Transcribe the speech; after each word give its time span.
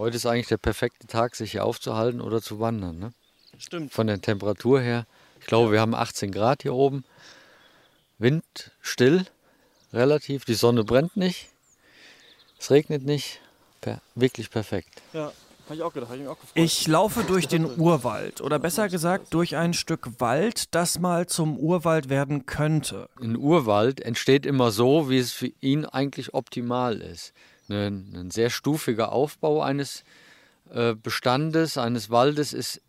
Heute 0.00 0.16
ist 0.16 0.24
eigentlich 0.24 0.46
der 0.46 0.56
perfekte 0.56 1.06
Tag, 1.06 1.36
sich 1.36 1.52
hier 1.52 1.62
aufzuhalten 1.62 2.22
oder 2.22 2.40
zu 2.40 2.58
wandern. 2.58 2.98
Ne? 2.98 3.12
Stimmt. 3.58 3.92
Von 3.92 4.06
der 4.06 4.18
Temperatur 4.18 4.80
her. 4.80 5.06
Ich 5.40 5.44
glaube, 5.44 5.72
wir 5.72 5.80
haben 5.82 5.94
18 5.94 6.32
Grad 6.32 6.62
hier 6.62 6.72
oben. 6.72 7.04
Wind 8.16 8.72
still, 8.80 9.26
relativ. 9.92 10.46
Die 10.46 10.54
Sonne 10.54 10.84
brennt 10.84 11.18
nicht. 11.18 11.50
Es 12.58 12.70
regnet 12.70 13.04
nicht. 13.04 13.42
Per 13.82 14.00
wirklich 14.14 14.48
perfekt. 14.48 15.02
Ja, 15.12 15.32
habe 15.66 15.74
ich 15.74 15.82
auch 15.82 15.92
gedacht. 15.92 16.12
Ich, 16.14 16.20
mich 16.20 16.28
auch 16.28 16.40
gefreut. 16.40 16.64
Ich 16.64 16.86
laufe 16.86 17.22
durch 17.22 17.46
den 17.46 17.78
Urwald 17.78 18.40
oder 18.40 18.58
besser 18.58 18.88
gesagt 18.88 19.34
durch 19.34 19.56
ein 19.56 19.74
Stück 19.74 20.18
Wald, 20.18 20.74
das 20.74 20.98
mal 20.98 21.26
zum 21.26 21.58
Urwald 21.58 22.08
werden 22.08 22.46
könnte. 22.46 23.10
Ein 23.20 23.36
Urwald 23.36 24.00
entsteht 24.00 24.46
immer 24.46 24.70
so, 24.70 25.10
wie 25.10 25.18
es 25.18 25.32
für 25.32 25.52
ihn 25.60 25.84
eigentlich 25.84 26.32
optimal 26.32 27.02
ist. 27.02 27.34
Ein, 27.70 28.12
ein 28.14 28.30
sehr 28.30 28.50
stufiger 28.50 29.12
Aufbau 29.12 29.62
eines 29.62 30.04
äh, 30.70 30.94
Bestandes, 30.94 31.78
eines 31.78 32.10
Waldes 32.10 32.52
ist 32.52 32.82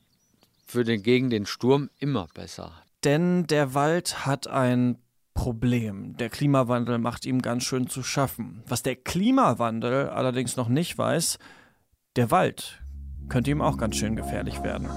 für 0.65 0.83
den, 0.83 1.03
gegen 1.03 1.29
den 1.29 1.45
Sturm 1.45 1.89
immer 1.99 2.27
besser. 2.33 2.73
Denn 3.03 3.47
der 3.47 3.73
Wald 3.73 4.25
hat 4.25 4.47
ein 4.47 4.97
Problem. 5.33 6.17
Der 6.17 6.29
Klimawandel 6.29 6.97
macht 6.97 7.25
ihm 7.25 7.41
ganz 7.41 7.63
schön 7.63 7.87
zu 7.87 8.03
schaffen. 8.03 8.63
Was 8.67 8.83
der 8.83 8.95
Klimawandel 8.95 10.09
allerdings 10.09 10.55
noch 10.57 10.67
nicht 10.67 10.97
weiß, 10.97 11.39
der 12.15 12.31
Wald 12.31 12.81
könnte 13.29 13.51
ihm 13.51 13.61
auch 13.61 13.77
ganz 13.77 13.95
schön 13.95 14.15
gefährlich 14.15 14.61
werden. 14.61 14.89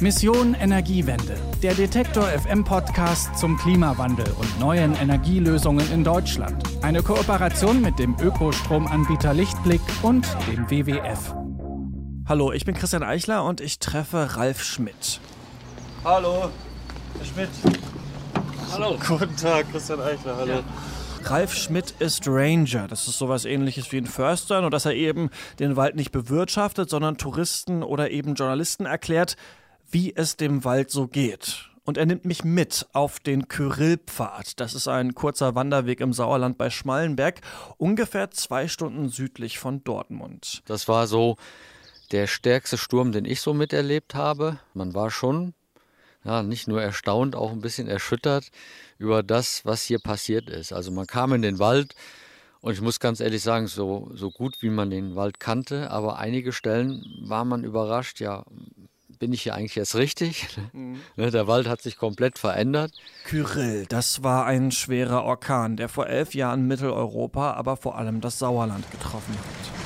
Mission 0.00 0.54
Energiewende, 0.54 1.36
der 1.62 1.72
Detektor 1.72 2.24
FM 2.24 2.64
Podcast 2.64 3.38
zum 3.38 3.56
Klimawandel 3.56 4.26
und 4.38 4.58
neuen 4.58 4.92
Energielösungen 4.96 5.88
in 5.92 6.02
Deutschland. 6.02 6.64
Eine 6.82 7.00
Kooperation 7.00 7.80
mit 7.80 8.00
dem 8.00 8.16
Ökostromanbieter 8.20 9.32
Lichtblick 9.32 9.80
und 10.02 10.26
dem 10.48 10.68
WWF. 10.68 11.34
Hallo, 12.28 12.50
ich 12.50 12.64
bin 12.64 12.74
Christian 12.74 13.04
Eichler 13.04 13.44
und 13.44 13.60
ich 13.60 13.78
treffe 13.78 14.36
Ralf 14.36 14.64
Schmidt. 14.64 15.20
Hallo, 16.02 16.50
Herr 17.18 17.24
Schmidt. 17.24 17.50
Hallo. 18.72 18.98
Guten 19.06 19.36
Tag, 19.36 19.70
Christian 19.70 20.00
Eichler. 20.00 20.36
Hallo. 20.36 20.60
Ralf 21.22 21.54
Schmidt 21.54 21.94
ist 22.00 22.26
Ranger. 22.26 22.88
Das 22.88 23.06
ist 23.06 23.18
sowas 23.18 23.44
ähnliches 23.44 23.92
wie 23.92 23.98
ein 23.98 24.06
Förster, 24.06 24.60
nur 24.60 24.70
dass 24.70 24.86
er 24.86 24.94
eben 24.94 25.30
den 25.60 25.76
Wald 25.76 25.94
nicht 25.94 26.10
bewirtschaftet, 26.10 26.90
sondern 26.90 27.16
Touristen 27.16 27.82
oder 27.82 28.10
eben 28.10 28.34
Journalisten 28.34 28.86
erklärt, 28.86 29.36
wie 29.94 30.12
es 30.14 30.36
dem 30.36 30.64
Wald 30.64 30.90
so 30.90 31.06
geht. 31.06 31.70
Und 31.84 31.98
er 31.98 32.06
nimmt 32.06 32.24
mich 32.24 32.42
mit 32.42 32.86
auf 32.92 33.20
den 33.20 33.46
Kyrillpfad. 33.46 34.58
Das 34.58 34.74
ist 34.74 34.88
ein 34.88 35.14
kurzer 35.14 35.54
Wanderweg 35.54 36.00
im 36.00 36.12
Sauerland 36.12 36.58
bei 36.58 36.68
Schmallenberg, 36.68 37.40
ungefähr 37.76 38.32
zwei 38.32 38.66
Stunden 38.66 39.08
südlich 39.08 39.60
von 39.60 39.84
Dortmund. 39.84 40.62
Das 40.66 40.88
war 40.88 41.06
so 41.06 41.36
der 42.10 42.26
stärkste 42.26 42.76
Sturm, 42.76 43.12
den 43.12 43.24
ich 43.24 43.40
so 43.40 43.54
miterlebt 43.54 44.16
habe. 44.16 44.58
Man 44.72 44.94
war 44.94 45.12
schon 45.12 45.54
ja, 46.24 46.42
nicht 46.42 46.66
nur 46.66 46.82
erstaunt, 46.82 47.36
auch 47.36 47.52
ein 47.52 47.60
bisschen 47.60 47.86
erschüttert 47.86 48.50
über 48.98 49.22
das, 49.22 49.64
was 49.64 49.82
hier 49.82 50.00
passiert 50.00 50.50
ist. 50.50 50.72
Also 50.72 50.90
man 50.90 51.06
kam 51.06 51.32
in 51.34 51.42
den 51.42 51.60
Wald 51.60 51.94
und 52.64 52.72
ich 52.72 52.80
muss 52.80 52.98
ganz 52.98 53.20
ehrlich 53.20 53.42
sagen, 53.42 53.66
so, 53.66 54.10
so 54.14 54.30
gut 54.30 54.56
wie 54.60 54.70
man 54.70 54.88
den 54.88 55.14
Wald 55.16 55.38
kannte, 55.38 55.90
aber 55.90 56.18
einige 56.18 56.52
Stellen 56.52 57.04
war 57.20 57.44
man 57.44 57.62
überrascht, 57.62 58.20
ja, 58.20 58.44
bin 59.18 59.32
ich 59.32 59.42
hier 59.42 59.54
eigentlich 59.54 59.74
jetzt 59.74 59.94
richtig? 59.94 60.48
Mhm. 60.72 61.00
Der 61.16 61.46
Wald 61.46 61.68
hat 61.68 61.82
sich 61.82 61.96
komplett 61.96 62.38
verändert. 62.38 62.92
Kyrill, 63.24 63.86
das 63.88 64.22
war 64.22 64.44
ein 64.46 64.72
schwerer 64.72 65.22
Orkan, 65.22 65.76
der 65.76 65.88
vor 65.88 66.06
elf 66.08 66.34
Jahren 66.34 66.66
Mitteleuropa, 66.66 67.52
aber 67.52 67.76
vor 67.76 67.96
allem 67.96 68.20
das 68.20 68.38
Sauerland 68.38 68.90
getroffen 68.90 69.34
hat. 69.34 69.84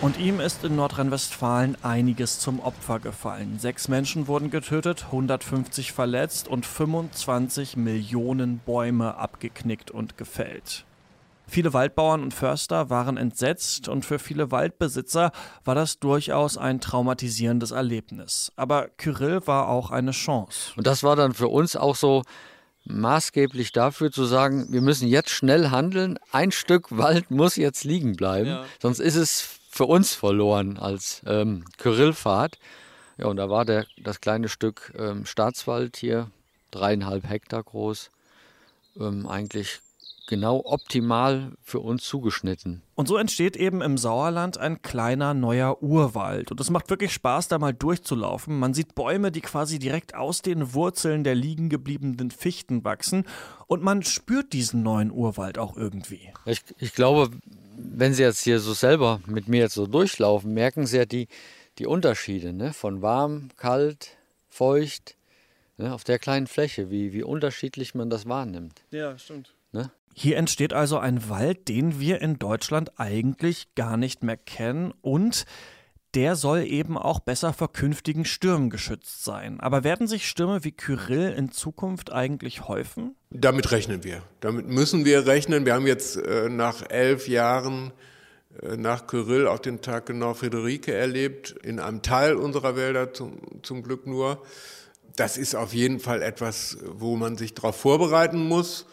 Und 0.00 0.16
ihm 0.18 0.38
ist 0.38 0.62
in 0.62 0.76
Nordrhein-Westfalen 0.76 1.76
einiges 1.82 2.38
zum 2.38 2.60
Opfer 2.60 3.00
gefallen. 3.00 3.58
Sechs 3.58 3.88
Menschen 3.88 4.28
wurden 4.28 4.48
getötet, 4.48 5.06
150 5.06 5.92
verletzt 5.92 6.46
und 6.46 6.64
25 6.64 7.76
Millionen 7.76 8.60
Bäume 8.60 9.16
abgeknickt 9.16 9.90
und 9.90 10.16
gefällt. 10.16 10.84
Viele 11.48 11.72
Waldbauern 11.72 12.22
und 12.22 12.34
Förster 12.34 12.90
waren 12.90 13.16
entsetzt 13.16 13.88
und 13.88 14.04
für 14.04 14.18
viele 14.18 14.50
Waldbesitzer 14.50 15.32
war 15.64 15.74
das 15.74 15.98
durchaus 15.98 16.58
ein 16.58 16.80
traumatisierendes 16.80 17.70
Erlebnis. 17.70 18.52
Aber 18.56 18.88
Kyrill 18.98 19.46
war 19.46 19.68
auch 19.68 19.90
eine 19.90 20.10
Chance. 20.10 20.72
Und 20.76 20.86
das 20.86 21.02
war 21.02 21.16
dann 21.16 21.32
für 21.32 21.48
uns 21.48 21.74
auch 21.74 21.96
so 21.96 22.22
maßgeblich 22.84 23.72
dafür 23.72 24.12
zu 24.12 24.24
sagen, 24.24 24.66
wir 24.70 24.82
müssen 24.82 25.08
jetzt 25.08 25.30
schnell 25.30 25.70
handeln. 25.70 26.18
Ein 26.32 26.52
Stück 26.52 26.96
Wald 26.96 27.30
muss 27.30 27.56
jetzt 27.56 27.84
liegen 27.84 28.14
bleiben, 28.16 28.48
ja. 28.48 28.64
sonst 28.80 29.00
ist 29.00 29.16
es 29.16 29.58
für 29.70 29.86
uns 29.86 30.14
verloren 30.14 30.78
als 30.78 31.22
ähm, 31.26 31.64
Kyrillfahrt. 31.78 32.58
Ja, 33.16 33.26
und 33.26 33.36
da 33.36 33.48
war 33.50 33.64
der, 33.64 33.86
das 34.02 34.20
kleine 34.20 34.48
Stück 34.48 34.92
ähm, 34.98 35.24
Staatswald 35.26 35.96
hier, 35.96 36.30
dreieinhalb 36.70 37.28
Hektar 37.28 37.62
groß, 37.62 38.10
ähm, 39.00 39.26
eigentlich 39.26 39.80
genau 40.28 40.62
optimal 40.64 41.52
für 41.60 41.80
uns 41.80 42.04
zugeschnitten. 42.04 42.82
Und 42.94 43.08
so 43.08 43.16
entsteht 43.16 43.56
eben 43.56 43.82
im 43.82 43.98
Sauerland 43.98 44.58
ein 44.58 44.82
kleiner 44.82 45.34
neuer 45.34 45.82
Urwald. 45.82 46.52
Und 46.52 46.60
es 46.60 46.70
macht 46.70 46.90
wirklich 46.90 47.12
Spaß, 47.12 47.48
da 47.48 47.58
mal 47.58 47.74
durchzulaufen. 47.74 48.56
Man 48.56 48.74
sieht 48.74 48.94
Bäume, 48.94 49.32
die 49.32 49.40
quasi 49.40 49.80
direkt 49.80 50.14
aus 50.14 50.42
den 50.42 50.74
Wurzeln 50.74 51.24
der 51.24 51.34
liegen 51.34 51.68
gebliebenen 51.68 52.30
Fichten 52.30 52.84
wachsen. 52.84 53.24
Und 53.66 53.82
man 53.82 54.04
spürt 54.04 54.52
diesen 54.52 54.82
neuen 54.82 55.10
Urwald 55.10 55.58
auch 55.58 55.76
irgendwie. 55.76 56.32
Ich, 56.44 56.62
ich 56.78 56.94
glaube, 56.94 57.30
wenn 57.76 58.14
Sie 58.14 58.22
jetzt 58.22 58.44
hier 58.44 58.60
so 58.60 58.74
selber 58.74 59.20
mit 59.26 59.48
mir 59.48 59.60
jetzt 59.60 59.74
so 59.74 59.86
durchlaufen, 59.86 60.52
merken 60.52 60.86
Sie 60.86 60.98
ja 60.98 61.06
die, 61.06 61.28
die 61.78 61.86
Unterschiede 61.86 62.52
ne? 62.52 62.72
von 62.72 63.02
warm, 63.02 63.48
kalt, 63.56 64.18
feucht, 64.48 65.16
ne? 65.78 65.94
auf 65.94 66.04
der 66.04 66.18
kleinen 66.18 66.46
Fläche, 66.46 66.90
wie, 66.90 67.12
wie 67.12 67.22
unterschiedlich 67.22 67.94
man 67.94 68.10
das 68.10 68.28
wahrnimmt. 68.28 68.82
Ja, 68.90 69.16
stimmt. 69.16 69.54
Ne? 69.72 69.90
Hier 70.20 70.36
entsteht 70.36 70.72
also 70.72 70.98
ein 70.98 71.28
Wald, 71.28 71.68
den 71.68 72.00
wir 72.00 72.20
in 72.20 72.40
Deutschland 72.40 72.98
eigentlich 72.98 73.72
gar 73.76 73.96
nicht 73.96 74.24
mehr 74.24 74.36
kennen 74.36 74.92
und 75.00 75.44
der 76.14 76.34
soll 76.34 76.64
eben 76.64 76.98
auch 76.98 77.20
besser 77.20 77.52
vor 77.52 77.72
künftigen 77.72 78.24
Stürmen 78.24 78.68
geschützt 78.68 79.22
sein. 79.22 79.60
Aber 79.60 79.84
werden 79.84 80.08
sich 80.08 80.28
Stürme 80.28 80.64
wie 80.64 80.72
Kyrill 80.72 81.32
in 81.36 81.52
Zukunft 81.52 82.10
eigentlich 82.10 82.66
häufen? 82.66 83.14
Damit 83.30 83.70
rechnen 83.70 84.02
wir. 84.02 84.22
Damit 84.40 84.66
müssen 84.66 85.04
wir 85.04 85.24
rechnen. 85.28 85.64
Wir 85.64 85.74
haben 85.74 85.86
jetzt 85.86 86.16
äh, 86.16 86.48
nach 86.48 86.82
elf 86.90 87.28
Jahren 87.28 87.92
äh, 88.60 88.76
nach 88.76 89.06
Kyrill 89.06 89.46
auch 89.46 89.60
den 89.60 89.82
Tag 89.82 90.06
genau 90.06 90.34
Friederike 90.34 90.92
erlebt, 90.92 91.54
in 91.62 91.78
einem 91.78 92.02
Teil 92.02 92.34
unserer 92.34 92.74
Wälder 92.74 93.14
zum, 93.14 93.38
zum 93.62 93.84
Glück 93.84 94.04
nur. 94.04 94.42
Das 95.14 95.38
ist 95.38 95.54
auf 95.54 95.74
jeden 95.74 96.00
Fall 96.00 96.22
etwas, 96.22 96.78
wo 96.82 97.14
man 97.14 97.36
sich 97.36 97.54
darauf 97.54 97.76
vorbereiten 97.76 98.48
muss. 98.48 98.84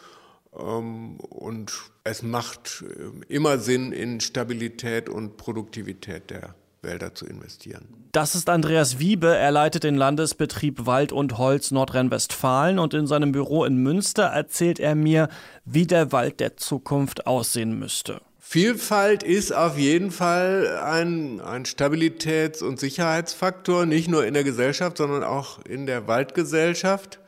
Ähm, 0.58 1.18
und 1.20 1.72
es 2.04 2.22
macht 2.22 2.84
äh, 2.86 3.32
immer 3.32 3.58
Sinn 3.58 3.92
in 3.92 4.20
Stabilität 4.20 5.08
und 5.08 5.36
Produktivität 5.36 6.30
der 6.30 6.54
Wälder 6.82 7.14
zu 7.14 7.26
investieren. 7.26 7.88
Das 8.12 8.34
ist 8.34 8.48
Andreas 8.48 8.98
Wiebe. 8.98 9.36
Er 9.36 9.50
leitet 9.50 9.84
den 9.84 9.96
Landesbetrieb 9.96 10.86
Wald 10.86 11.12
und 11.12 11.36
Holz 11.36 11.70
Nordrhein-Westfalen 11.70 12.78
und 12.78 12.94
in 12.94 13.06
seinem 13.06 13.32
Büro 13.32 13.64
in 13.64 13.76
Münster 13.82 14.24
erzählt 14.24 14.80
er 14.80 14.94
mir, 14.94 15.28
wie 15.64 15.86
der 15.86 16.12
Wald 16.12 16.40
der 16.40 16.56
Zukunft 16.56 17.26
aussehen 17.26 17.78
müsste. 17.78 18.20
Vielfalt 18.38 19.24
ist 19.24 19.52
auf 19.52 19.76
jeden 19.76 20.12
Fall 20.12 20.78
ein, 20.78 21.40
ein 21.40 21.64
Stabilitäts- 21.64 22.62
und 22.62 22.78
Sicherheitsfaktor, 22.78 23.86
nicht 23.86 24.08
nur 24.08 24.24
in 24.24 24.34
der 24.34 24.44
Gesellschaft, 24.44 24.98
sondern 24.98 25.24
auch 25.24 25.58
in 25.64 25.84
der 25.86 26.06
Waldgesellschaft. 26.06 27.18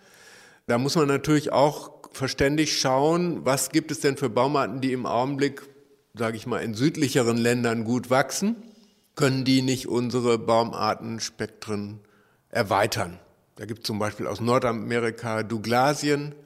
Da 0.68 0.78
muss 0.78 0.94
man 0.94 1.08
natürlich 1.08 1.52
auch 1.52 1.97
verständig 2.18 2.78
schauen, 2.78 3.44
was 3.44 3.70
gibt 3.70 3.90
es 3.90 4.00
denn 4.00 4.16
für 4.16 4.28
Baumarten, 4.28 4.80
die 4.80 4.92
im 4.92 5.06
Augenblick, 5.06 5.62
sage 6.14 6.36
ich 6.36 6.46
mal, 6.46 6.58
in 6.58 6.74
südlicheren 6.74 7.36
Ländern 7.36 7.84
gut 7.84 8.10
wachsen 8.10 8.56
können 9.18 9.44
die 9.44 9.62
nicht 9.62 9.88
unsere 9.88 10.38
Baumartenspektren 10.38 11.98
erweitern. 12.50 13.18
Da 13.56 13.66
gibt 13.66 13.80
es 13.80 13.84
zum 13.84 13.98
Beispiel 13.98 14.28
aus 14.28 14.40
Nordamerika 14.40 15.42
Douglasien, 15.42 16.36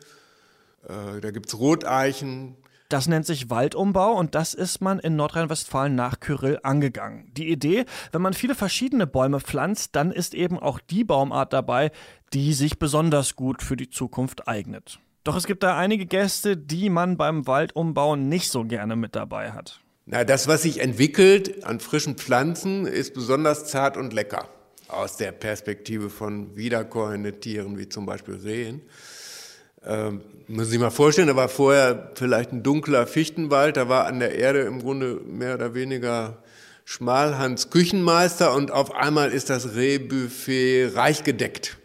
äh, 0.88 1.20
da 1.20 1.30
gibt 1.30 1.48
es 1.48 1.58
Roteichen. 1.58 2.56
Das 2.88 3.08
nennt 3.08 3.26
sich 3.26 3.50
Waldumbau 3.50 4.12
und 4.14 4.34
das 4.34 4.54
ist 4.54 4.80
man 4.80 5.00
in 5.00 5.16
Nordrhein-Westfalen 5.16 5.94
nach 5.94 6.18
Kyrill 6.18 6.60
angegangen. 6.62 7.30
Die 7.34 7.50
Idee, 7.50 7.84
wenn 8.10 8.22
man 8.22 8.32
viele 8.32 8.54
verschiedene 8.54 9.06
Bäume 9.06 9.40
pflanzt, 9.40 9.94
dann 9.94 10.10
ist 10.10 10.32
eben 10.32 10.58
auch 10.58 10.80
die 10.80 11.04
Baumart 11.04 11.52
dabei, 11.52 11.90
die 12.32 12.54
sich 12.54 12.78
besonders 12.78 13.36
gut 13.36 13.62
für 13.62 13.76
die 13.76 13.90
Zukunft 13.90 14.48
eignet. 14.48 14.98
Doch 15.24 15.36
es 15.36 15.46
gibt 15.46 15.62
da 15.62 15.76
einige 15.76 16.06
Gäste, 16.06 16.56
die 16.56 16.90
man 16.90 17.16
beim 17.16 17.46
Waldumbau 17.46 18.16
nicht 18.16 18.50
so 18.50 18.64
gerne 18.64 18.96
mit 18.96 19.14
dabei 19.14 19.52
hat. 19.52 19.80
Na, 20.04 20.24
das, 20.24 20.48
was 20.48 20.62
sich 20.62 20.80
entwickelt 20.80 21.64
an 21.64 21.78
frischen 21.78 22.16
Pflanzen, 22.16 22.86
ist 22.86 23.14
besonders 23.14 23.66
zart 23.66 23.96
und 23.96 24.12
lecker. 24.12 24.48
Aus 24.88 25.16
der 25.16 25.30
Perspektive 25.30 26.10
von 26.10 26.56
wiederkäuenden 26.56 27.40
Tieren, 27.40 27.78
wie 27.78 27.88
zum 27.88 28.04
Beispiel 28.04 28.34
Rehen. 28.34 28.82
Ähm, 29.84 30.22
muss 30.48 30.68
sich 30.68 30.78
mal 30.78 30.90
vorstellen, 30.90 31.28
da 31.28 31.36
war 31.36 31.48
vorher 31.48 32.10
vielleicht 32.14 32.52
ein 32.52 32.62
dunkler 32.62 33.06
Fichtenwald, 33.06 33.76
da 33.76 33.88
war 33.88 34.06
an 34.06 34.18
der 34.18 34.34
Erde 34.34 34.60
im 34.60 34.80
Grunde 34.80 35.20
mehr 35.24 35.54
oder 35.54 35.74
weniger 35.74 36.42
Schmalhans 36.84 37.70
Küchenmeister 37.70 38.54
und 38.54 38.70
auf 38.70 38.94
einmal 38.94 39.30
ist 39.30 39.50
das 39.50 39.74
Rehbuffet 39.74 40.94
reich 40.94 41.24
gedeckt. 41.24 41.78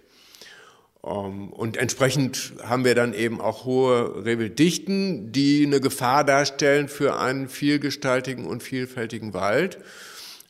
Ähm, 1.08 1.50
und 1.50 1.78
entsprechend 1.78 2.54
haben 2.64 2.86
wir 2.86 2.96
dann 2.96 3.14
eben 3.14 3.40
auch 3.40 3.66
hohe 3.66 4.26
Rehwilddichten, 4.26 5.32
die 5.32 5.66
eine 5.66 5.80
Gefahr 5.80 6.24
darstellen 6.24 6.90
für 6.90 7.18
einen 7.20 7.48
vielgestaltigen 7.48 8.46
und 8.46 8.64
vielfältigen 8.64 9.34
Wald. 9.34 9.80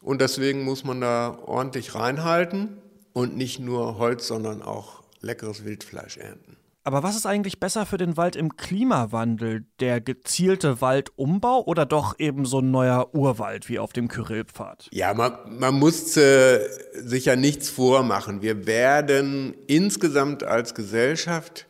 Und 0.01 0.21
deswegen 0.21 0.63
muss 0.63 0.83
man 0.83 1.01
da 1.01 1.38
ordentlich 1.45 1.95
reinhalten 1.95 2.77
und 3.13 3.36
nicht 3.36 3.59
nur 3.59 3.98
Holz, 3.98 4.27
sondern 4.27 4.62
auch 4.62 5.04
leckeres 5.21 5.65
Wildfleisch 5.65 6.18
ernten. 6.18 6.56
Aber 6.88 7.04
was 7.04 7.18
ist 7.18 7.25
eigentlich 7.25 7.60
besser 7.60 7.86
für 7.86 7.98
den 7.98 8.16
Wald 8.16 8.38
im 8.38 8.56
Klimawandel? 8.56 9.66
Der 9.81 10.00
gezielte 10.00 10.80
Waldumbau 10.80 11.62
oder 11.66 11.86
doch 11.86 12.18
eben 12.18 12.45
so 12.45 12.60
ein 12.60 12.72
neuer 12.72 13.13
Urwald 13.13 13.68
wie 13.68 13.78
auf 13.78 13.92
dem 13.92 14.07
Kyrillpfad? 14.07 14.88
Ja, 14.94 15.13
man, 15.13 15.34
man 15.60 15.75
muss 15.75 16.16
äh, 16.16 16.66
sich 16.94 17.25
ja 17.25 17.36
nichts 17.36 17.69
vormachen. 17.69 18.42
Wir 18.42 18.68
werden 18.68 19.54
insgesamt 19.68 20.44
als 20.45 20.75
Gesellschaft, 20.75 21.68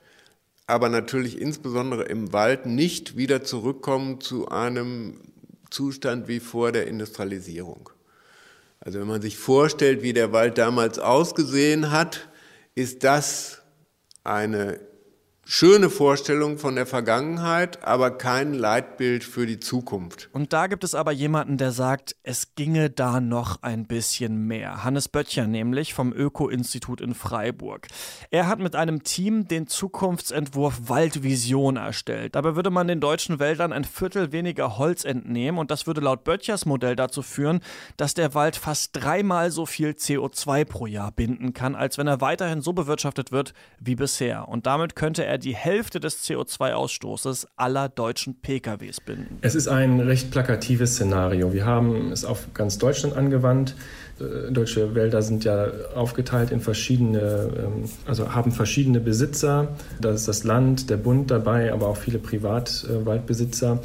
aber 0.68 0.88
natürlich 0.88 1.42
insbesondere 1.42 2.04
im 2.04 2.32
Wald, 2.32 2.68
nicht 2.68 3.18
wieder 3.18 3.44
zurückkommen 3.44 4.22
zu 4.22 4.50
einem 4.50 5.20
Zustand 5.72 6.28
wie 6.28 6.40
vor 6.40 6.72
der 6.72 6.86
Industrialisierung. 6.86 7.90
Also 8.82 9.00
wenn 9.00 9.08
man 9.08 9.24
sich 9.24 9.36
vorstellt, 9.36 10.04
wie 10.04 10.14
der 10.14 10.32
Wald 10.32 10.60
damals 10.60 11.00
ausgesehen 11.00 11.90
hat, 11.90 12.30
ist 12.76 13.04
das 13.04 13.64
eine 14.24 14.80
schöne 15.50 15.90
Vorstellung 15.90 16.58
von 16.58 16.76
der 16.76 16.86
Vergangenheit, 16.86 17.82
aber 17.82 18.12
kein 18.12 18.54
Leitbild 18.54 19.24
für 19.24 19.46
die 19.46 19.62
Zukunft. 19.62 20.28
Und 20.34 20.52
da 20.52 20.68
gibt 20.68 20.84
es 20.84 20.94
aber 20.94 21.14
jemanden, 21.14 21.58
der 21.58 21.72
sagt, 21.72 22.18
es 22.24 22.54
ginge 22.56 22.90
da 22.90 23.22
noch 23.22 23.64
ein 23.64 23.86
bisschen 23.86 24.46
mehr. 24.46 24.84
Hannes 24.84 25.08
Böttcher 25.08 25.48
nämlich 25.48 25.94
vom 25.94 26.12
Öko-Institut 26.12 27.00
in 27.00 27.16
Freiburg. 27.16 27.88
Er 28.30 28.48
hat 28.48 28.60
mit 28.60 28.76
einem 28.76 29.04
Team 29.04 29.48
den 29.48 29.68
Zukunftsentwurf 29.68 30.90
Waldvision 30.90 31.78
erstellt. 31.78 32.36
Dabei 32.36 32.58
würde 32.58 32.70
man 32.70 32.90
den 32.90 33.00
deutschen 33.00 33.40
Wäldern 33.40 33.72
ein 33.72 33.86
Viertel 33.86 34.34
weniger 34.34 34.78
Holz 34.78 35.06
entnehmen 35.06 35.60
und 35.60 35.72
das 35.72 35.88
würde 35.88 36.02
laut 36.02 36.26
Böttchers 36.26 36.66
Modell 36.66 36.98
dazu 36.98 37.22
führen, 37.22 37.62
dass 37.96 38.14
der 38.14 38.34
Wald 38.34 38.58
fast 38.58 38.90
dreimal 38.94 39.50
so 39.52 39.66
viel 39.66 39.92
CO2 39.92 40.66
pro 40.66 40.88
Jahr 40.88 41.14
binden 41.14 41.54
kann, 41.54 41.74
als 41.74 41.98
wenn 41.98 42.08
er 42.08 42.20
weiterhin 42.20 42.60
so 42.60 42.74
bewirtschaftet 42.74 43.32
wird 43.32 43.54
wie 43.80 43.96
bisher. 43.96 44.50
Und 44.50 44.66
damit 44.66 44.98
könnte 44.98 45.24
er 45.24 45.37
die 45.38 45.56
Hälfte 45.56 46.00
des 46.00 46.24
CO2-Ausstoßes 46.24 47.48
aller 47.56 47.90
deutschen 47.90 48.36
PKWs 48.36 49.02
binden. 49.02 49.38
Es 49.42 49.56
ist 49.56 49.68
ein 49.68 50.00
recht 50.00 50.32
plakatives 50.32 50.94
Szenario. 50.96 51.54
Wir 51.54 51.66
haben 51.66 52.12
es 52.12 52.26
auf 52.26 52.54
ganz 52.54 52.78
Deutschland 52.78 53.16
angewandt. 53.16 53.76
Äh, 54.20 54.52
deutsche 54.52 54.96
Wälder 54.96 55.22
sind 55.22 55.44
ja 55.44 55.68
aufgeteilt 55.96 56.52
in 56.52 56.60
verschiedene, 56.60 57.50
ähm, 57.58 57.90
also 58.06 58.34
haben 58.34 58.52
verschiedene 58.52 59.00
Besitzer. 59.00 59.70
Da 60.02 60.12
ist 60.12 60.28
das 60.28 60.44
Land, 60.44 60.90
der 60.90 60.98
Bund 60.98 61.32
dabei, 61.32 61.72
aber 61.72 61.88
auch 61.88 61.98
viele 61.98 62.20
Privatwaldbesitzer. 62.20 63.82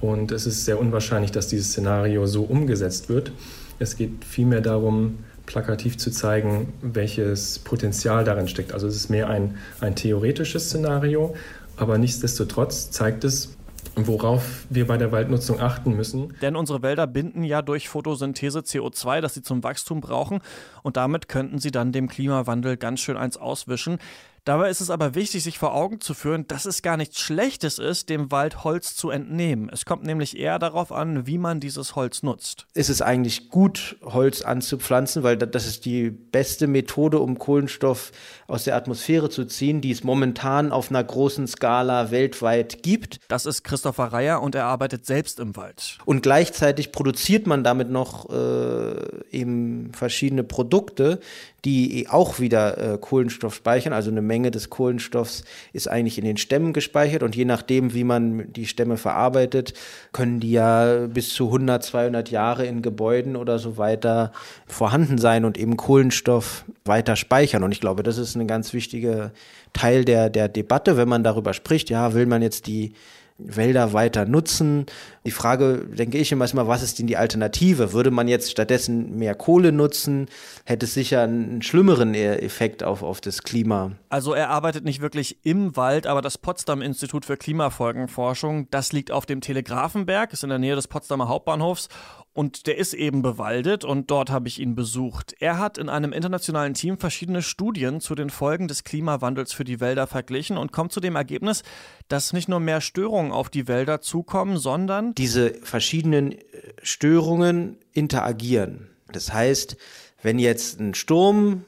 Und 0.00 0.32
es 0.32 0.46
ist 0.46 0.64
sehr 0.64 0.78
unwahrscheinlich, 0.78 1.32
dass 1.32 1.48
dieses 1.48 1.68
Szenario 1.68 2.26
so 2.26 2.42
umgesetzt 2.42 3.08
wird. 3.08 3.32
Es 3.78 3.96
geht 3.96 4.24
vielmehr 4.24 4.60
darum, 4.60 5.18
plakativ 5.46 5.98
zu 5.98 6.10
zeigen, 6.10 6.72
welches 6.82 7.58
Potenzial 7.58 8.24
darin 8.24 8.48
steckt. 8.48 8.72
Also 8.72 8.86
es 8.86 8.96
ist 8.96 9.10
mehr 9.10 9.28
ein, 9.28 9.56
ein 9.80 9.94
theoretisches 9.94 10.66
Szenario, 10.66 11.34
aber 11.76 11.98
nichtsdestotrotz 11.98 12.90
zeigt 12.90 13.24
es, 13.24 13.56
worauf 13.96 14.66
wir 14.70 14.86
bei 14.86 14.96
der 14.96 15.12
Waldnutzung 15.12 15.60
achten 15.60 15.94
müssen. 15.94 16.34
Denn 16.42 16.56
unsere 16.56 16.82
Wälder 16.82 17.06
binden 17.06 17.44
ja 17.44 17.62
durch 17.62 17.88
Photosynthese 17.88 18.60
CO2, 18.60 19.20
das 19.20 19.34
sie 19.34 19.42
zum 19.42 19.62
Wachstum 19.62 20.00
brauchen, 20.00 20.40
und 20.82 20.96
damit 20.96 21.28
könnten 21.28 21.58
sie 21.58 21.70
dann 21.70 21.92
dem 21.92 22.08
Klimawandel 22.08 22.76
ganz 22.76 23.00
schön 23.00 23.16
eins 23.16 23.36
auswischen. 23.36 23.98
Dabei 24.44 24.68
ist 24.68 24.82
es 24.82 24.90
aber 24.90 25.14
wichtig, 25.14 25.42
sich 25.42 25.58
vor 25.58 25.74
Augen 25.74 26.02
zu 26.02 26.12
führen, 26.12 26.46
dass 26.46 26.66
es 26.66 26.82
gar 26.82 26.98
nichts 26.98 27.18
Schlechtes 27.18 27.78
ist, 27.78 28.10
dem 28.10 28.30
Wald 28.30 28.62
Holz 28.62 28.94
zu 28.94 29.08
entnehmen. 29.08 29.70
Es 29.72 29.86
kommt 29.86 30.04
nämlich 30.04 30.38
eher 30.38 30.58
darauf 30.58 30.92
an, 30.92 31.26
wie 31.26 31.38
man 31.38 31.60
dieses 31.60 31.96
Holz 31.96 32.22
nutzt. 32.22 32.66
Ist 32.74 32.90
es 32.90 33.00
eigentlich 33.00 33.48
gut, 33.48 33.96
Holz 34.02 34.42
anzupflanzen, 34.42 35.22
weil 35.22 35.38
das 35.38 35.66
ist 35.66 35.86
die 35.86 36.10
beste 36.10 36.66
Methode, 36.66 37.20
um 37.20 37.38
Kohlenstoff 37.38 38.12
aus 38.46 38.64
der 38.64 38.76
Atmosphäre 38.76 39.30
zu 39.30 39.46
ziehen, 39.46 39.80
die 39.80 39.92
es 39.92 40.04
momentan 40.04 40.72
auf 40.72 40.90
einer 40.90 41.02
großen 41.02 41.46
Skala 41.46 42.10
weltweit 42.10 42.82
gibt. 42.82 43.20
Das 43.28 43.46
ist 43.46 43.64
Christopher 43.64 44.12
Reier 44.12 44.42
und 44.42 44.54
er 44.54 44.66
arbeitet 44.66 45.06
selbst 45.06 45.40
im 45.40 45.56
Wald. 45.56 45.96
Und 46.04 46.22
gleichzeitig 46.22 46.92
produziert 46.92 47.46
man 47.46 47.64
damit 47.64 47.88
noch 47.88 48.28
äh, 48.28 48.94
eben 49.30 49.90
verschiedene 49.94 50.44
Produkte, 50.44 51.20
die 51.64 52.08
auch 52.10 52.40
wieder 52.40 52.76
äh, 52.76 52.98
Kohlenstoff 52.98 53.54
speichern. 53.54 53.94
Also 53.94 54.10
eine 54.10 54.20
Menge 54.20 54.33
des 54.42 54.70
Kohlenstoffs 54.70 55.44
ist 55.72 55.88
eigentlich 55.88 56.18
in 56.18 56.24
den 56.24 56.36
Stämmen 56.36 56.72
gespeichert 56.72 57.22
und 57.22 57.36
je 57.36 57.44
nachdem, 57.44 57.94
wie 57.94 58.04
man 58.04 58.52
die 58.52 58.66
Stämme 58.66 58.96
verarbeitet, 58.96 59.74
können 60.12 60.40
die 60.40 60.52
ja 60.52 61.06
bis 61.06 61.32
zu 61.32 61.46
100, 61.46 61.82
200 61.82 62.30
Jahre 62.30 62.66
in 62.66 62.82
Gebäuden 62.82 63.36
oder 63.36 63.58
so 63.58 63.78
weiter 63.78 64.32
vorhanden 64.66 65.18
sein 65.18 65.44
und 65.44 65.56
eben 65.56 65.76
Kohlenstoff 65.76 66.64
weiter 66.84 67.16
speichern. 67.16 67.62
Und 67.62 67.72
ich 67.72 67.80
glaube, 67.80 68.02
das 68.02 68.18
ist 68.18 68.34
ein 68.34 68.46
ganz 68.46 68.72
wichtiger 68.72 69.32
Teil 69.72 70.04
der, 70.04 70.30
der 70.30 70.48
Debatte, 70.48 70.96
wenn 70.96 71.08
man 71.08 71.22
darüber 71.22 71.54
spricht, 71.54 71.90
ja, 71.90 72.14
will 72.14 72.26
man 72.26 72.42
jetzt 72.42 72.66
die 72.66 72.92
Wälder 73.38 73.92
weiter 73.92 74.26
nutzen. 74.26 74.86
Die 75.26 75.32
Frage, 75.32 75.86
denke 75.86 76.18
ich 76.18 76.30
immer, 76.30 76.44
ist 76.44 76.54
mal, 76.54 76.68
was 76.68 76.82
ist 76.82 76.98
denn 76.98 77.08
die 77.08 77.16
Alternative? 77.16 77.92
Würde 77.92 78.12
man 78.12 78.28
jetzt 78.28 78.50
stattdessen 78.50 79.16
mehr 79.16 79.34
Kohle 79.34 79.72
nutzen, 79.72 80.26
hätte 80.64 80.86
es 80.86 80.94
sicher 80.94 81.22
einen 81.22 81.60
schlimmeren 81.60 82.14
e- 82.14 82.36
Effekt 82.36 82.84
auf, 82.84 83.02
auf 83.02 83.20
das 83.20 83.42
Klima. 83.42 83.92
Also 84.08 84.34
er 84.34 84.50
arbeitet 84.50 84.84
nicht 84.84 85.00
wirklich 85.00 85.44
im 85.44 85.76
Wald, 85.76 86.06
aber 86.06 86.22
das 86.22 86.38
Potsdam 86.38 86.80
Institut 86.80 87.24
für 87.24 87.36
Klimafolgenforschung, 87.36 88.68
das 88.70 88.92
liegt 88.92 89.10
auf 89.10 89.26
dem 89.26 89.40
Telegrafenberg, 89.40 90.32
ist 90.32 90.44
in 90.44 90.50
der 90.50 90.58
Nähe 90.58 90.76
des 90.76 90.86
Potsdamer 90.86 91.26
Hauptbahnhofs 91.26 91.88
und 92.34 92.66
der 92.66 92.76
ist 92.76 92.94
eben 92.94 93.22
bewaldet 93.22 93.84
und 93.84 94.10
dort 94.10 94.28
habe 94.28 94.48
ich 94.48 94.60
ihn 94.60 94.74
besucht. 94.74 95.36
Er 95.38 95.58
hat 95.58 95.78
in 95.78 95.88
einem 95.88 96.12
internationalen 96.12 96.74
Team 96.74 96.98
verschiedene 96.98 97.42
Studien 97.42 98.00
zu 98.00 98.16
den 98.16 98.28
Folgen 98.28 98.66
des 98.66 98.82
Klimawandels 98.82 99.52
für 99.52 99.62
die 99.62 99.80
Wälder 99.80 100.08
verglichen 100.08 100.58
und 100.58 100.72
kommt 100.72 100.92
zu 100.92 100.98
dem 100.98 101.14
Ergebnis, 101.14 101.62
dass 102.08 102.32
nicht 102.32 102.48
nur 102.48 102.58
mehr 102.58 102.80
Störungen 102.80 103.30
auf 103.30 103.50
die 103.50 103.68
Wälder 103.68 104.00
zukommen, 104.00 104.58
sondern 104.58 105.14
diese 105.14 105.54
verschiedenen 105.62 106.32
äh, 106.32 106.38
Störungen 106.82 107.78
interagieren. 107.92 108.90
Das 109.12 109.32
heißt, 109.32 109.76
wenn 110.20 110.40
jetzt 110.40 110.80
ein 110.80 110.94
Sturm 110.94 111.64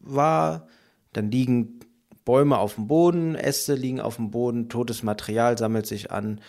war, 0.00 0.66
dann 1.12 1.30
liegen 1.30 1.80
Bäume 2.24 2.56
auf 2.56 2.76
dem 2.76 2.86
Boden, 2.86 3.34
Äste 3.34 3.74
liegen 3.74 4.00
auf 4.00 4.16
dem 4.16 4.30
Boden, 4.30 4.70
totes 4.70 5.02
Material 5.02 5.58
sammelt 5.58 5.86
sich 5.86 6.10
an 6.10 6.40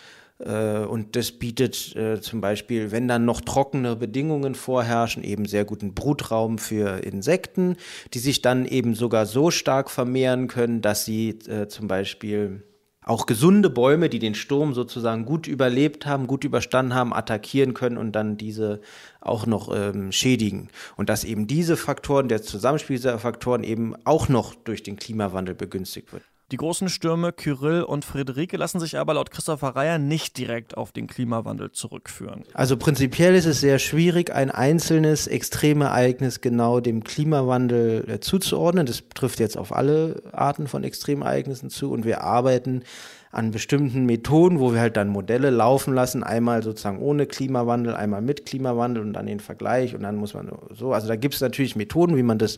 und 0.46 1.16
das 1.16 1.32
bietet 1.32 1.96
äh, 1.96 2.22
zum 2.22 2.42
Beispiel, 2.42 2.92
wenn 2.92 3.08
dann 3.08 3.26
noch 3.26 3.42
trockene 3.42 3.96
Bedingungen 3.96 4.54
vorherrschen, 4.54 5.24
eben 5.24 5.46
sehr 5.46 5.66
guten 5.66 5.96
Brutraum 5.96 6.60
für 6.60 7.04
Insekten, 7.04 7.76
die 8.14 8.20
sich 8.20 8.42
dann 8.42 8.66
eben 8.66 8.94
sogar 8.94 9.26
so 9.26 9.50
stark 9.50 9.90
vermehren 9.90 10.48
können, 10.48 10.82
dass 10.82 11.06
sie 11.06 11.30
äh, 11.48 11.68
zum 11.68 11.88
Beispiel 11.88 12.64
auch 13.08 13.26
gesunde 13.26 13.70
Bäume, 13.70 14.10
die 14.10 14.20
den 14.20 14.36
Sturm 14.36 14.74
sozusagen 14.74 15.26
gut 15.26 15.48
überlebt 15.48 16.06
haben, 16.06 16.28
gut 16.28 16.44
überstanden 16.44 16.94
haben, 16.94 17.14
attackieren 17.14 17.74
können 17.74 17.98
und 17.98 18.12
dann 18.12 18.38
diese 18.38 18.82
auch 19.22 19.46
noch 19.46 19.74
ähm, 19.74 20.12
schädigen. 20.12 20.70
Und 20.98 21.10
dass 21.10 21.24
eben 21.24 21.48
diese 21.48 21.78
Faktoren, 21.78 22.28
der 22.28 22.42
Zusammenspiel 22.42 22.98
dieser 22.98 23.18
Faktoren 23.18 23.64
eben 23.64 23.96
auch 24.04 24.30
noch 24.30 24.56
durch 24.56 24.84
den 24.84 24.98
Klimawandel 24.98 25.56
begünstigt 25.56 26.12
wird. 26.12 26.24
Die 26.54 26.58
großen 26.58 26.88
Stürme 26.88 27.34
Kyrill 27.34 27.84
und 27.84 28.06
Friederike 28.06 28.56
lassen 28.56 28.80
sich 28.80 28.98
aber 28.98 29.16
laut 29.16 29.32
Christopher 29.32 29.76
Reier 29.76 29.98
nicht 29.98 30.38
direkt 30.38 30.78
auf 30.78 30.94
den 30.94 31.08
Klimawandel 31.08 31.72
zurückführen. 31.74 32.44
Also 32.54 32.78
prinzipiell 32.78 33.36
ist 33.36 33.46
es 33.46 33.60
sehr 33.60 33.80
schwierig, 33.80 34.34
ein 34.34 34.50
einzelnes 34.50 35.28
Extremereignis 35.28 36.40
genau 36.40 36.80
dem 36.80 37.04
Klimawandel 37.04 38.10
äh, 38.10 38.20
zuzuordnen. 38.22 38.86
Das 38.86 39.04
trifft 39.14 39.42
jetzt 39.42 39.58
auf 39.58 39.76
alle 39.76 40.24
Arten 40.32 40.68
von 40.68 40.86
Extremereignissen 40.86 41.70
zu 41.70 41.92
und 41.92 42.06
wir 42.06 42.22
arbeiten 42.22 42.84
an 43.30 43.52
bestimmten 43.52 44.06
Methoden, 44.06 44.62
wo 44.62 44.72
wir 44.72 44.80
halt 44.80 44.96
dann 44.96 45.10
Modelle 45.10 45.50
laufen 45.50 45.94
lassen, 45.94 46.24
einmal 46.24 46.64
sozusagen 46.64 47.00
ohne 47.00 47.26
Klimawandel, 47.26 47.94
einmal 47.94 48.22
mit 48.22 48.46
Klimawandel 48.46 49.04
und 49.04 49.12
dann 49.12 49.26
den 49.26 49.42
Vergleich 49.42 49.96
und 49.96 50.04
dann 50.04 50.16
muss 50.16 50.34
man 50.34 50.50
so, 50.72 50.94
also 50.94 51.10
da 51.10 51.18
gibt 51.18 51.36
es 51.36 51.42
natürlich 51.42 51.76
Methoden, 51.76 52.16
wie 52.16 52.24
man 52.24 52.38
das 52.38 52.58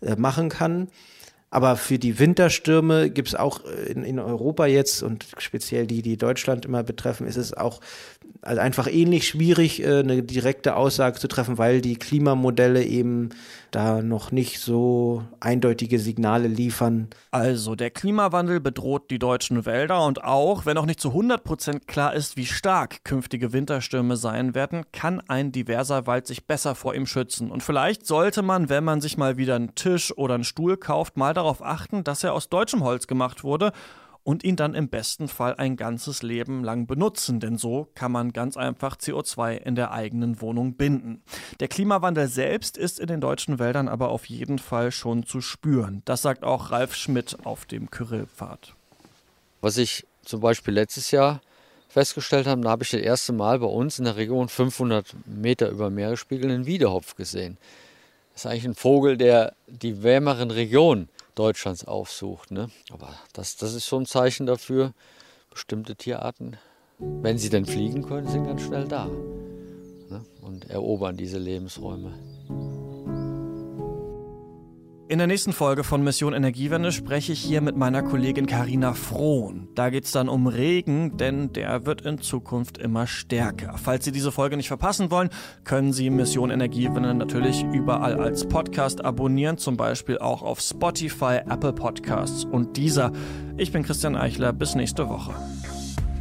äh, 0.00 0.16
machen 0.16 0.48
kann. 0.48 0.88
Aber 1.50 1.76
für 1.76 1.98
die 1.98 2.18
Winterstürme 2.18 3.10
gibt 3.10 3.28
es 3.28 3.34
auch 3.34 3.64
in, 3.64 4.02
in 4.02 4.18
Europa 4.18 4.66
jetzt 4.66 5.02
und 5.02 5.26
speziell 5.38 5.86
die, 5.86 6.02
die 6.02 6.18
Deutschland 6.18 6.66
immer 6.66 6.82
betreffen, 6.82 7.26
ist 7.26 7.36
es 7.36 7.54
auch 7.54 7.80
also 8.42 8.60
einfach 8.60 8.86
ähnlich 8.86 9.26
schwierig, 9.26 9.82
äh, 9.82 9.98
eine 10.00 10.22
direkte 10.22 10.76
Aussage 10.76 11.18
zu 11.18 11.28
treffen, 11.28 11.58
weil 11.58 11.80
die 11.80 11.96
Klimamodelle 11.96 12.84
eben 12.84 13.30
da 13.70 14.00
noch 14.00 14.30
nicht 14.32 14.60
so 14.60 15.24
eindeutige 15.40 15.98
Signale 15.98 16.48
liefern. 16.48 17.08
Also 17.30 17.74
der 17.74 17.90
Klimawandel 17.90 18.60
bedroht 18.60 19.10
die 19.10 19.18
deutschen 19.18 19.66
Wälder 19.66 20.04
und 20.06 20.24
auch, 20.24 20.64
wenn 20.64 20.74
noch 20.74 20.86
nicht 20.86 21.00
zu 21.00 21.08
100 21.08 21.44
Prozent 21.44 21.88
klar 21.88 22.14
ist, 22.14 22.36
wie 22.36 22.46
stark 22.46 23.04
künftige 23.04 23.52
Winterstürme 23.52 24.16
sein 24.16 24.54
werden, 24.54 24.84
kann 24.92 25.20
ein 25.28 25.52
diverser 25.52 26.06
Wald 26.06 26.26
sich 26.26 26.46
besser 26.46 26.74
vor 26.74 26.94
ihm 26.94 27.06
schützen. 27.06 27.50
Und 27.50 27.62
vielleicht 27.62 28.06
sollte 28.06 28.42
man, 28.42 28.68
wenn 28.68 28.84
man 28.84 29.00
sich 29.00 29.18
mal 29.18 29.36
wieder 29.36 29.56
einen 29.56 29.74
Tisch 29.74 30.16
oder 30.16 30.34
einen 30.34 30.44
Stuhl 30.44 30.76
kauft, 30.76 31.16
mal 31.16 31.34
darauf 31.38 31.62
achten, 31.62 32.04
dass 32.04 32.24
er 32.24 32.34
aus 32.34 32.48
deutschem 32.48 32.84
Holz 32.84 33.06
gemacht 33.06 33.44
wurde 33.44 33.72
und 34.28 34.44
ihn 34.44 34.56
dann 34.56 34.74
im 34.74 34.90
besten 34.90 35.26
Fall 35.26 35.54
ein 35.54 35.76
ganzes 35.76 36.22
Leben 36.22 36.62
lang 36.62 36.86
benutzen, 36.86 37.40
denn 37.40 37.56
so 37.56 37.88
kann 37.94 38.12
man 38.12 38.34
ganz 38.34 38.58
einfach 38.58 38.96
CO2 38.96 39.56
in 39.56 39.74
der 39.74 39.92
eigenen 39.92 40.42
Wohnung 40.42 40.74
binden. 40.74 41.22
Der 41.60 41.68
Klimawandel 41.68 42.28
selbst 42.28 42.76
ist 42.76 43.00
in 43.00 43.06
den 43.06 43.22
deutschen 43.22 43.58
Wäldern 43.58 43.88
aber 43.88 44.10
auf 44.10 44.26
jeden 44.26 44.58
Fall 44.58 44.92
schon 44.92 45.24
zu 45.24 45.40
spüren. 45.40 46.02
Das 46.04 46.20
sagt 46.20 46.44
auch 46.44 46.70
Ralf 46.70 46.94
Schmidt 46.94 47.38
auf 47.44 47.64
dem 47.64 47.90
Kyrillpfad. 47.90 48.74
Was 49.62 49.78
ich 49.78 50.06
zum 50.26 50.40
Beispiel 50.40 50.74
letztes 50.74 51.10
Jahr 51.10 51.40
festgestellt 51.88 52.46
habe, 52.46 52.60
da 52.60 52.68
habe 52.68 52.82
ich 52.82 52.90
das 52.90 53.00
erste 53.00 53.32
Mal 53.32 53.60
bei 53.60 53.66
uns 53.66 53.98
in 53.98 54.04
der 54.04 54.16
Region 54.16 54.50
500 54.50 55.14
Meter 55.24 55.70
über 55.70 55.88
Meeresspiegel 55.88 56.50
einen 56.50 56.66
Wiedehopf 56.66 57.14
gesehen. 57.14 57.56
Das 58.34 58.44
ist 58.44 58.50
eigentlich 58.50 58.66
ein 58.66 58.74
Vogel, 58.74 59.16
der 59.16 59.54
die 59.66 60.02
wärmeren 60.02 60.50
Regionen 60.50 61.08
Deutschlands 61.38 61.84
aufsucht. 61.84 62.50
Ne? 62.50 62.70
Aber 62.90 63.14
das, 63.32 63.56
das 63.56 63.74
ist 63.74 63.86
schon 63.86 64.02
ein 64.02 64.06
Zeichen 64.06 64.46
dafür, 64.46 64.92
bestimmte 65.50 65.96
Tierarten, 65.96 66.56
wenn 66.98 67.38
sie 67.38 67.50
denn 67.50 67.64
fliegen 67.64 68.02
können, 68.02 68.26
sind 68.26 68.44
ganz 68.44 68.62
schnell 68.62 68.88
da 68.88 69.06
ne? 69.06 70.24
und 70.42 70.68
erobern 70.68 71.16
diese 71.16 71.38
Lebensräume. 71.38 72.12
In 75.10 75.16
der 75.16 75.26
nächsten 75.26 75.54
Folge 75.54 75.84
von 75.84 76.04
Mission 76.04 76.34
Energiewende 76.34 76.92
spreche 76.92 77.32
ich 77.32 77.40
hier 77.40 77.62
mit 77.62 77.78
meiner 77.78 78.02
Kollegin 78.02 78.44
Karina 78.44 78.92
Frohn. 78.92 79.66
Da 79.74 79.88
geht 79.88 80.04
es 80.04 80.12
dann 80.12 80.28
um 80.28 80.46
Regen, 80.46 81.16
denn 81.16 81.50
der 81.54 81.86
wird 81.86 82.02
in 82.02 82.20
Zukunft 82.20 82.76
immer 82.76 83.06
stärker. 83.06 83.76
Falls 83.82 84.04
Sie 84.04 84.12
diese 84.12 84.30
Folge 84.30 84.58
nicht 84.58 84.68
verpassen 84.68 85.10
wollen, 85.10 85.30
können 85.64 85.94
Sie 85.94 86.10
Mission 86.10 86.50
Energiewende 86.50 87.14
natürlich 87.14 87.62
überall 87.72 88.20
als 88.20 88.46
Podcast 88.46 89.02
abonnieren, 89.02 89.56
zum 89.56 89.78
Beispiel 89.78 90.18
auch 90.18 90.42
auf 90.42 90.60
Spotify, 90.60 91.40
Apple 91.48 91.72
Podcasts 91.72 92.44
und 92.44 92.76
dieser. 92.76 93.10
Ich 93.56 93.72
bin 93.72 93.84
Christian 93.84 94.14
Eichler, 94.14 94.52
bis 94.52 94.74
nächste 94.74 95.08
Woche. 95.08 95.32